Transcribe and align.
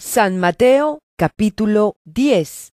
San 0.00 0.38
Mateo 0.38 1.00
capítulo 1.16 1.96
10 2.04 2.72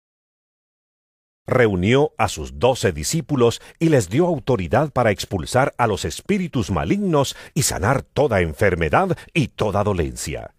reunió 1.46 2.12
a 2.18 2.28
sus 2.28 2.58
doce 2.58 2.92
discípulos 2.92 3.62
y 3.78 3.88
les 3.88 4.10
dio 4.10 4.26
autoridad 4.26 4.92
para 4.92 5.10
expulsar 5.10 5.74
a 5.78 5.86
los 5.86 6.04
espíritus 6.04 6.70
malignos 6.70 7.34
y 7.54 7.62
sanar 7.62 8.02
toda 8.02 8.42
enfermedad 8.42 9.16
y 9.32 9.48
toda 9.48 9.82
dolencia. 9.82 10.54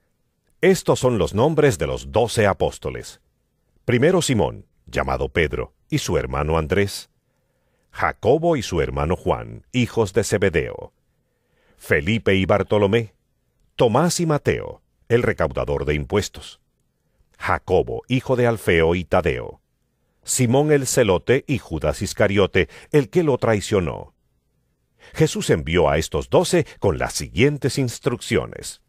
Estos 0.60 0.98
son 0.98 1.20
los 1.20 1.36
nombres 1.36 1.78
de 1.78 1.86
los 1.86 2.12
doce 2.12 2.48
apóstoles. 2.48 3.22
Primero 3.86 4.24
Simón, 4.24 4.66
llamado 4.88 5.30
Pedro, 5.30 5.76
y 5.88 6.00
su 6.00 6.18
hermano 6.18 6.58
Andrés. 6.58 7.12
Jacobo 7.92 8.58
y 8.58 8.64
su 8.64 8.82
hermano 8.82 9.16
Juan, 9.16 9.68
hijos 9.72 10.14
de 10.14 10.24
Zebedeo. 10.24 10.94
Felipe 11.78 12.34
y 12.34 12.48
Bartolomé. 12.48 13.14
Tomás 13.76 14.20
y 14.20 14.26
Mateo, 14.26 14.82
el 15.10 15.24
recaudador 15.24 15.86
de 15.86 15.96
impuestos. 15.96 16.60
Jacobo, 17.38 18.04
hijo 18.08 18.36
de 18.36 18.48
Alfeo 18.48 18.96
y 18.96 19.04
Tadeo. 19.04 19.62
Simón 20.24 20.72
el 20.72 20.88
celote 20.88 21.44
y 21.48 21.60
Judas 21.60 22.02
Iscariote, 22.02 22.68
el 22.92 23.10
que 23.10 23.24
lo 23.24 23.38
traicionó. 23.38 24.14
Jesús 25.14 25.50
envió 25.50 25.90
a 25.90 25.98
estos 25.98 26.30
doce 26.30 26.66
con 26.80 26.98
las 26.98 27.14
siguientes 27.14 27.78
instrucciones. 27.78 28.82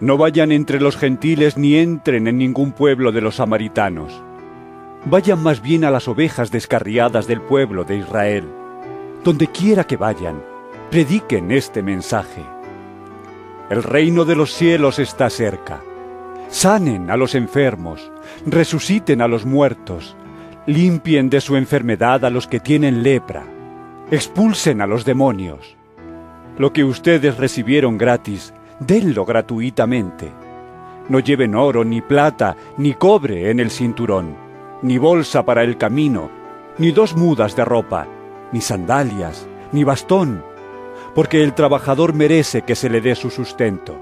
No 0.00 0.16
vayan 0.16 0.52
entre 0.52 0.80
los 0.80 0.96
gentiles 0.96 1.56
ni 1.56 1.76
entren 1.76 2.28
en 2.28 2.38
ningún 2.38 2.72
pueblo 2.72 3.10
de 3.10 3.20
los 3.20 3.36
samaritanos. 3.36 4.22
Vayan 5.06 5.42
más 5.42 5.62
bien 5.62 5.84
a 5.84 5.90
las 5.90 6.06
ovejas 6.08 6.50
descarriadas 6.50 7.26
del 7.26 7.40
pueblo 7.40 7.84
de 7.84 7.96
Israel. 7.96 8.44
Donde 9.24 9.48
quiera 9.48 9.84
que 9.84 9.96
vayan, 9.96 10.44
prediquen 10.90 11.50
este 11.50 11.82
mensaje. 11.82 12.44
El 13.70 13.82
reino 13.82 14.24
de 14.24 14.34
los 14.34 14.54
cielos 14.54 14.98
está 14.98 15.28
cerca. 15.28 15.80
Sanen 16.48 17.10
a 17.10 17.18
los 17.18 17.34
enfermos, 17.34 18.10
resuciten 18.46 19.20
a 19.20 19.28
los 19.28 19.44
muertos, 19.44 20.16
limpien 20.66 21.28
de 21.28 21.42
su 21.42 21.56
enfermedad 21.56 22.24
a 22.24 22.30
los 22.30 22.46
que 22.46 22.60
tienen 22.60 23.02
lepra, 23.02 23.44
expulsen 24.10 24.80
a 24.80 24.86
los 24.86 25.04
demonios. 25.04 25.76
Lo 26.56 26.72
que 26.72 26.82
ustedes 26.82 27.36
recibieron 27.36 27.98
gratis, 27.98 28.54
denlo 28.80 29.26
gratuitamente. 29.26 30.32
No 31.10 31.20
lleven 31.20 31.54
oro, 31.54 31.84
ni 31.84 32.00
plata, 32.00 32.56
ni 32.78 32.94
cobre 32.94 33.50
en 33.50 33.60
el 33.60 33.70
cinturón, 33.70 34.34
ni 34.80 34.96
bolsa 34.96 35.44
para 35.44 35.62
el 35.62 35.76
camino, 35.76 36.30
ni 36.78 36.90
dos 36.90 37.16
mudas 37.16 37.54
de 37.54 37.66
ropa, 37.66 38.06
ni 38.50 38.62
sandalias, 38.62 39.46
ni 39.72 39.84
bastón, 39.84 40.42
porque 41.14 41.42
el 41.42 41.54
trabajador 41.54 42.14
merece 42.14 42.62
que 42.62 42.74
se 42.74 42.88
le 42.88 43.00
dé 43.00 43.14
su 43.14 43.30
sustento. 43.30 43.96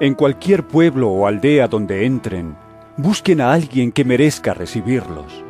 En 0.00 0.14
cualquier 0.14 0.66
pueblo 0.66 1.08
o 1.08 1.26
aldea 1.26 1.68
donde 1.68 2.06
entren, 2.06 2.56
busquen 2.96 3.40
a 3.40 3.52
alguien 3.52 3.92
que 3.92 4.04
merezca 4.04 4.54
recibirlos 4.54 5.44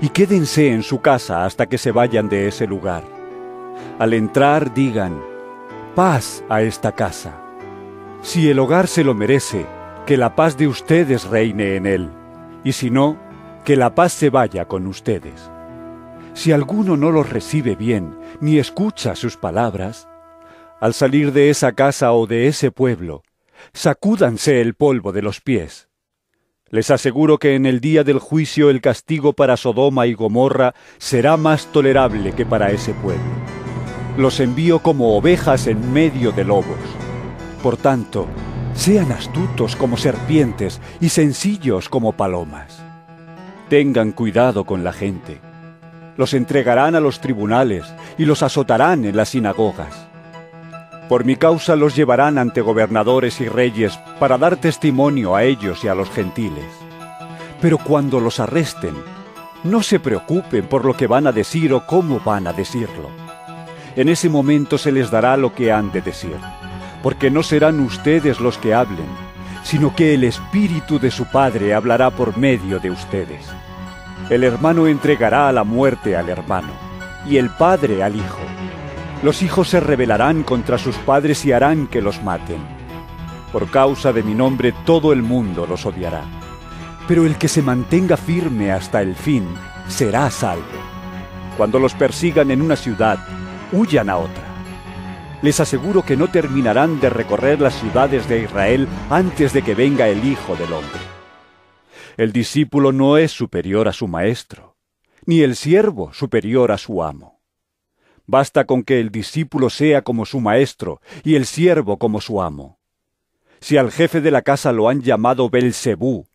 y 0.00 0.08
quédense 0.08 0.72
en 0.72 0.82
su 0.82 1.00
casa 1.00 1.44
hasta 1.44 1.66
que 1.66 1.78
se 1.78 1.92
vayan 1.92 2.28
de 2.28 2.48
ese 2.48 2.66
lugar. 2.66 3.04
Al 3.98 4.14
entrar 4.14 4.74
digan, 4.74 5.20
paz 5.94 6.42
a 6.48 6.62
esta 6.62 6.92
casa. 6.92 7.34
Si 8.22 8.48
el 8.48 8.58
hogar 8.58 8.86
se 8.86 9.04
lo 9.04 9.14
merece, 9.14 9.66
que 10.06 10.16
la 10.16 10.34
paz 10.34 10.56
de 10.56 10.66
ustedes 10.66 11.24
reine 11.24 11.76
en 11.76 11.86
él, 11.86 12.10
y 12.64 12.72
si 12.72 12.90
no, 12.90 13.16
que 13.64 13.76
la 13.76 13.94
paz 13.94 14.12
se 14.12 14.30
vaya 14.30 14.64
con 14.64 14.86
ustedes. 14.86 15.50
Si 16.34 16.50
alguno 16.50 16.96
no 16.96 17.10
los 17.10 17.28
recibe 17.28 17.76
bien, 17.76 18.16
ni 18.40 18.58
escucha 18.58 19.14
sus 19.14 19.36
palabras, 19.36 20.08
al 20.82 20.94
salir 20.94 21.32
de 21.32 21.48
esa 21.48 21.70
casa 21.70 22.10
o 22.10 22.26
de 22.26 22.48
ese 22.48 22.72
pueblo, 22.72 23.22
sacúdanse 23.72 24.60
el 24.60 24.74
polvo 24.74 25.12
de 25.12 25.22
los 25.22 25.40
pies. 25.40 25.88
Les 26.70 26.90
aseguro 26.90 27.38
que 27.38 27.54
en 27.54 27.66
el 27.66 27.78
día 27.78 28.02
del 28.02 28.18
juicio 28.18 28.68
el 28.68 28.80
castigo 28.80 29.32
para 29.32 29.56
Sodoma 29.56 30.08
y 30.08 30.14
Gomorra 30.14 30.74
será 30.98 31.36
más 31.36 31.66
tolerable 31.66 32.32
que 32.32 32.44
para 32.44 32.72
ese 32.72 32.94
pueblo. 32.94 33.22
Los 34.16 34.40
envío 34.40 34.80
como 34.80 35.16
ovejas 35.16 35.68
en 35.68 35.92
medio 35.92 36.32
de 36.32 36.42
lobos. 36.42 36.80
Por 37.62 37.76
tanto, 37.76 38.26
sean 38.74 39.12
astutos 39.12 39.76
como 39.76 39.96
serpientes 39.96 40.80
y 41.00 41.10
sencillos 41.10 41.88
como 41.88 42.14
palomas. 42.14 42.82
Tengan 43.68 44.10
cuidado 44.10 44.64
con 44.64 44.82
la 44.82 44.92
gente. 44.92 45.38
Los 46.16 46.34
entregarán 46.34 46.96
a 46.96 47.00
los 47.00 47.20
tribunales 47.20 47.84
y 48.18 48.24
los 48.24 48.42
azotarán 48.42 49.04
en 49.04 49.16
las 49.16 49.28
sinagogas 49.28 50.08
por 51.08 51.24
mi 51.24 51.36
causa 51.36 51.76
los 51.76 51.96
llevarán 51.96 52.38
ante 52.38 52.60
gobernadores 52.60 53.40
y 53.40 53.48
reyes 53.48 53.98
para 54.18 54.38
dar 54.38 54.56
testimonio 54.56 55.34
a 55.34 55.44
ellos 55.44 55.84
y 55.84 55.88
a 55.88 55.94
los 55.94 56.10
gentiles. 56.10 56.66
Pero 57.60 57.78
cuando 57.78 58.20
los 58.20 58.40
arresten, 58.40 58.94
no 59.64 59.82
se 59.82 60.00
preocupen 60.00 60.66
por 60.66 60.84
lo 60.84 60.94
que 60.94 61.06
van 61.06 61.26
a 61.26 61.32
decir 61.32 61.72
o 61.72 61.86
cómo 61.86 62.20
van 62.20 62.46
a 62.46 62.52
decirlo. 62.52 63.10
En 63.94 64.08
ese 64.08 64.28
momento 64.28 64.78
se 64.78 64.90
les 64.90 65.10
dará 65.10 65.36
lo 65.36 65.54
que 65.54 65.70
han 65.70 65.92
de 65.92 66.00
decir, 66.00 66.36
porque 67.02 67.30
no 67.30 67.42
serán 67.42 67.80
ustedes 67.80 68.40
los 68.40 68.58
que 68.58 68.74
hablen, 68.74 69.06
sino 69.64 69.94
que 69.94 70.14
el 70.14 70.24
Espíritu 70.24 70.98
de 70.98 71.10
su 71.10 71.26
Padre 71.26 71.74
hablará 71.74 72.10
por 72.10 72.36
medio 72.38 72.78
de 72.80 72.90
ustedes. 72.90 73.46
El 74.30 74.44
hermano 74.44 74.86
entregará 74.86 75.48
a 75.48 75.52
la 75.52 75.64
muerte 75.64 76.16
al 76.16 76.28
hermano, 76.28 76.72
y 77.26 77.36
el 77.36 77.50
Padre 77.50 78.02
al 78.02 78.16
Hijo 78.16 78.51
los 79.22 79.42
hijos 79.42 79.68
se 79.68 79.80
rebelarán 79.80 80.42
contra 80.42 80.78
sus 80.78 80.96
padres 80.96 81.44
y 81.44 81.52
harán 81.52 81.86
que 81.86 82.02
los 82.02 82.22
maten. 82.22 82.60
Por 83.52 83.70
causa 83.70 84.12
de 84.12 84.22
mi 84.22 84.34
nombre 84.34 84.74
todo 84.84 85.12
el 85.12 85.22
mundo 85.22 85.66
los 85.66 85.86
odiará. 85.86 86.24
Pero 87.06 87.26
el 87.26 87.36
que 87.36 87.48
se 87.48 87.62
mantenga 87.62 88.16
firme 88.16 88.72
hasta 88.72 89.00
el 89.00 89.14
fin 89.14 89.46
será 89.88 90.30
salvo. 90.30 90.64
Cuando 91.56 91.78
los 91.78 91.94
persigan 91.94 92.50
en 92.50 92.62
una 92.62 92.76
ciudad, 92.76 93.18
huyan 93.72 94.08
a 94.08 94.16
otra. 94.16 94.44
Les 95.42 95.60
aseguro 95.60 96.02
que 96.02 96.16
no 96.16 96.28
terminarán 96.28 97.00
de 97.00 97.10
recorrer 97.10 97.60
las 97.60 97.74
ciudades 97.74 98.28
de 98.28 98.42
Israel 98.42 98.88
antes 99.10 99.52
de 99.52 99.62
que 99.62 99.74
venga 99.74 100.08
el 100.08 100.24
Hijo 100.24 100.56
del 100.56 100.72
Hombre. 100.72 101.00
El 102.16 102.32
discípulo 102.32 102.92
no 102.92 103.16
es 103.18 103.32
superior 103.32 103.88
a 103.88 103.92
su 103.92 104.06
maestro, 104.06 104.76
ni 105.26 105.40
el 105.40 105.56
siervo 105.56 106.12
superior 106.12 106.70
a 106.72 106.78
su 106.78 107.02
amo. 107.02 107.41
Basta 108.26 108.64
con 108.64 108.82
que 108.82 109.00
el 109.00 109.10
discípulo 109.10 109.70
sea 109.70 110.02
como 110.02 110.26
su 110.26 110.40
maestro 110.40 111.00
y 111.24 111.34
el 111.34 111.46
siervo 111.46 111.98
como 111.98 112.20
su 112.20 112.40
amo. 112.40 112.78
Si 113.60 113.76
al 113.76 113.90
jefe 113.90 114.20
de 114.20 114.30
la 114.30 114.42
casa 114.42 114.72
lo 114.72 114.88
han 114.88 115.02
llamado 115.02 115.48
Belcebú, 115.50 116.26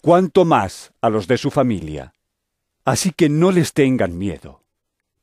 cuánto 0.00 0.44
más 0.44 0.92
a 1.00 1.10
los 1.10 1.26
de 1.26 1.38
su 1.38 1.50
familia. 1.50 2.12
Así 2.84 3.12
que 3.12 3.28
no 3.28 3.52
les 3.52 3.72
tengan 3.72 4.16
miedo, 4.16 4.64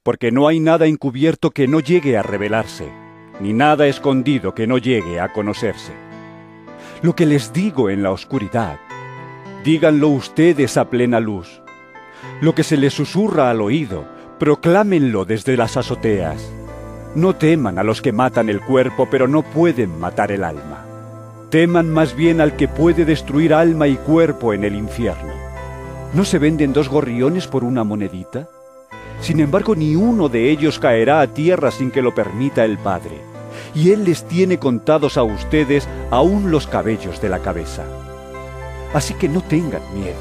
porque 0.04 0.32
no 0.32 0.48
hay 0.48 0.60
nada 0.60 0.86
encubierto 0.86 1.52
que 1.52 1.68
no 1.68 1.80
llegue 1.80 2.18
a 2.18 2.24
revelarse, 2.24 2.92
ni 3.40 3.54
nada 3.54 3.88
escondido 3.88 4.54
que 4.54 4.68
no 4.68 4.78
llegue 4.78 5.20
a 5.20 5.34
conocerse. 5.34 5.94
Lo 7.02 7.16
que 7.16 7.26
les 7.26 7.54
digo 7.54 7.90
en 7.90 8.04
la 8.04 8.12
oscuridad, 8.12 8.80
díganlo 9.64 10.10
ustedes 10.10 10.78
a 10.78 10.90
plena 10.90 11.20
luz. 11.20 11.62
Lo 12.42 12.54
que 12.54 12.64
se 12.64 12.78
les 12.78 12.94
susurra 12.94 13.50
al 13.50 13.62
oído, 13.62 14.08
proclámenlo 14.40 15.26
desde 15.26 15.58
las 15.58 15.78
azoteas. 15.78 16.48
No 17.16 17.36
teman 17.36 17.80
a 17.80 17.84
los 17.84 18.02
que 18.02 18.12
matan 18.12 18.50
el 18.50 18.62
cuerpo, 18.62 19.08
pero 19.10 19.28
no 19.28 19.42
pueden 19.42 19.98
matar 20.00 20.32
el 20.32 20.44
alma. 20.44 20.86
Teman 21.50 21.90
más 21.90 22.16
bien 22.16 22.42
al 22.42 22.56
que 22.56 22.68
puede 22.68 23.06
destruir 23.06 23.54
alma 23.54 23.88
y 23.88 23.96
cuerpo 23.96 24.54
en 24.54 24.64
el 24.64 24.76
infierno. 24.76 25.34
¿No 26.14 26.26
se 26.26 26.40
venden 26.40 26.74
dos 26.74 26.90
gorriones 26.90 27.48
por 27.48 27.64
una 27.64 27.84
monedita? 27.84 28.48
Sin 29.22 29.40
embargo, 29.40 29.76
ni 29.76 29.96
uno 29.96 30.30
de 30.30 30.52
ellos 30.52 30.78
caerá 30.78 31.22
a 31.22 31.28
tierra 31.28 31.72
sin 31.72 31.90
que 31.90 32.02
lo 32.02 32.14
permita 32.14 32.64
el 32.64 32.78
Padre, 32.78 33.18
y 33.74 33.92
Él 33.92 34.04
les 34.04 34.24
tiene 34.28 34.60
contados 34.60 35.18
a 35.18 35.24
ustedes 35.24 35.88
aún 36.12 36.52
los 36.52 36.68
cabellos 36.68 37.20
de 37.22 37.30
la 37.30 37.40
cabeza. 37.40 37.84
Así 38.94 39.16
que 39.16 39.28
no 39.28 39.42
tengan 39.42 39.82
miedo. 39.96 40.20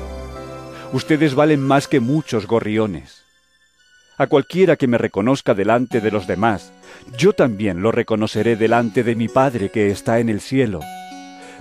Ustedes 0.93 1.35
valen 1.35 1.61
más 1.61 1.89
que 1.89 2.01
muchos 2.01 2.47
gorriones. 2.47 3.26
A 4.19 4.29
cualquiera 4.29 4.77
que 4.77 4.87
me 4.87 4.97
reconozca 4.97 5.53
delante 5.53 6.01
de 6.01 6.11
los 6.11 6.27
demás, 6.27 6.73
yo 7.19 7.35
también 7.35 7.83
lo 7.83 7.93
reconoceré 7.93 8.57
delante 8.57 9.03
de 9.03 9.15
mi 9.15 9.29
Padre 9.29 9.69
que 9.69 9.91
está 9.91 10.21
en 10.21 10.31
el 10.31 10.41
cielo. 10.41 10.81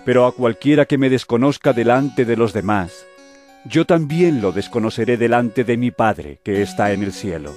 Pero 0.05 0.25
a 0.25 0.31
cualquiera 0.31 0.85
que 0.85 0.97
me 0.97 1.09
desconozca 1.09 1.73
delante 1.73 2.23
de 2.23 2.37
los 2.37 2.53
demás, 2.53 3.05
yo 3.65 3.83
también 3.83 4.41
lo 4.41 4.53
desconoceré 4.53 5.17
delante 5.17 5.65
de 5.65 5.75
mi 5.75 5.91
Padre 5.91 6.39
que 6.45 6.61
está 6.61 6.93
en 6.93 7.03
el 7.03 7.11
cielo. 7.11 7.53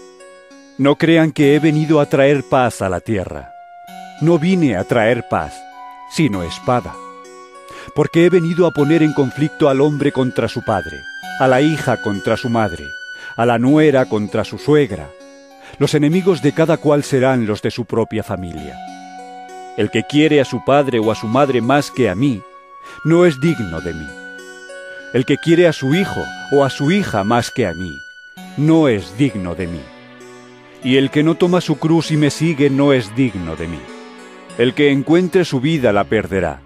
No 0.79 0.97
crean 0.97 1.31
que 1.31 1.55
he 1.55 1.61
venido 1.61 2.01
a 2.01 2.07
traer 2.07 2.43
paz 2.43 2.83
a 2.83 2.89
la 2.89 2.99
tierra. 2.99 3.53
No 4.21 4.41
vine 4.41 4.77
a 4.77 4.83
traer 4.83 5.29
paz, 5.31 5.55
sino 6.11 6.43
espada. 6.43 6.93
Porque 7.95 8.25
he 8.25 8.31
venido 8.31 8.67
a 8.67 8.73
poner 8.73 9.05
en 9.05 9.13
conflicto 9.13 9.69
al 9.69 9.81
hombre 9.81 10.11
contra 10.11 10.49
su 10.49 10.65
padre, 10.65 10.99
a 11.39 11.47
la 11.47 11.61
hija 11.61 12.03
contra 12.03 12.37
su 12.37 12.49
madre 12.49 12.85
a 13.37 13.47
la 13.47 13.59
nuera 13.59 14.07
contra 14.07 14.45
su 14.45 14.59
suegra. 14.59 15.11
Los 15.79 15.95
enemigos 15.95 16.43
de 16.43 16.53
cada 16.53 16.77
cual 16.77 17.05
serán 17.05 17.47
los 17.47 17.63
de 17.63 17.71
su 17.71 17.85
propia 17.85 18.23
familia. 18.23 18.77
El 19.77 19.91
que 19.91 20.03
quiere 20.05 20.41
a 20.41 20.45
su 20.45 20.65
padre 20.65 20.99
o 20.99 21.13
a 21.13 21.15
su 21.15 21.27
madre 21.27 21.61
más 21.61 21.91
que 21.91 22.09
a 22.09 22.15
mí, 22.15 22.43
no 23.05 23.27
es 23.27 23.41
digno 23.41 23.81
de 23.81 23.95
mí. 23.95 24.07
El 25.15 25.25
que 25.25 25.37
quiere 25.37 25.69
a 25.69 25.73
su 25.73 25.95
hijo 25.95 26.21
o 26.53 26.65
a 26.65 26.71
su 26.71 26.91
hija 26.91 27.25
más 27.25 27.51
que 27.51 27.67
a 27.67 27.73
mí, 27.75 27.93
no 28.57 28.89
es 28.89 29.17
digno 29.17 29.55
de 29.55 29.67
mí. 29.67 29.81
Y 30.83 30.97
el 30.97 31.11
que 31.11 31.23
no 31.23 31.37
toma 31.37 31.61
su 31.61 31.79
cruz 31.79 32.11
y 32.11 32.17
me 32.17 32.31
sigue 32.31 32.71
no 32.71 32.93
es 32.93 33.15
digno 33.15 33.57
de 33.57 33.69
mí. 33.69 33.81
El 34.59 34.75
que 34.75 34.91
encuentre 34.91 35.45
su 35.45 35.61
vida 35.61 35.93
la 35.93 36.05
perderá, 36.05 36.61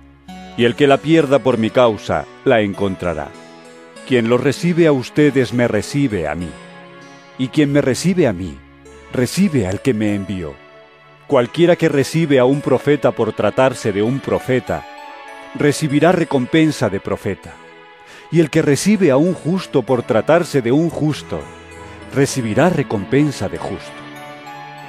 y 0.56 0.64
el 0.64 0.74
que 0.74 0.86
la 0.86 0.98
pierda 0.98 1.38
por 1.38 1.58
mi 1.58 1.70
causa 1.70 2.24
la 2.44 2.60
encontrará. 2.60 3.28
Quien 4.06 4.28
lo 4.28 4.36
recibe 4.36 4.88
a 4.88 4.92
ustedes 4.92 5.52
me 5.52 5.68
recibe 5.68 6.26
a 6.26 6.34
mí, 6.34 6.50
y 7.38 7.48
quien 7.48 7.70
me 7.72 7.80
recibe 7.80 8.26
a 8.26 8.32
mí, 8.32 8.58
recibe 9.12 9.68
al 9.68 9.80
que 9.80 9.94
me 9.94 10.16
envió. 10.16 10.54
Cualquiera 11.28 11.76
que 11.76 11.88
recibe 11.88 12.40
a 12.40 12.44
un 12.44 12.60
profeta 12.60 13.12
por 13.12 13.32
tratarse 13.32 13.92
de 13.92 14.02
un 14.02 14.18
profeta, 14.18 14.84
recibirá 15.54 16.10
recompensa 16.10 16.90
de 16.90 16.98
profeta. 16.98 17.54
Y 18.32 18.40
el 18.40 18.50
que 18.50 18.60
recibe 18.60 19.12
a 19.12 19.16
un 19.16 19.34
justo 19.34 19.82
por 19.82 20.02
tratarse 20.02 20.62
de 20.62 20.72
un 20.72 20.90
justo, 20.90 21.40
recibirá 22.12 22.70
recompensa 22.70 23.48
de 23.48 23.58
justo. 23.58 23.92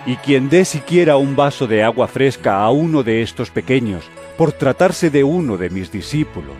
Y 0.07 0.15
quien 0.17 0.49
dé 0.49 0.65
siquiera 0.65 1.17
un 1.17 1.35
vaso 1.35 1.67
de 1.67 1.83
agua 1.83 2.07
fresca 2.07 2.63
a 2.63 2.71
uno 2.71 3.03
de 3.03 3.21
estos 3.21 3.51
pequeños, 3.51 4.09
por 4.37 4.53
tratarse 4.53 5.11
de 5.11 5.23
uno 5.23 5.55
de 5.57 5.69
mis 5.69 5.91
discípulos, 5.91 6.57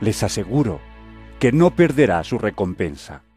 les 0.00 0.22
aseguro 0.22 0.80
que 1.38 1.52
no 1.52 1.70
perderá 1.70 2.24
su 2.24 2.38
recompensa. 2.38 3.27